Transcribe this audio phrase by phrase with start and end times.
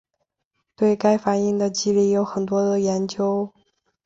[0.75, 3.53] 对该反应的机理有很多研究。